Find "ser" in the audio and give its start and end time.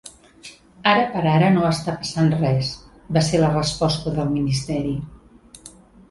3.27-3.41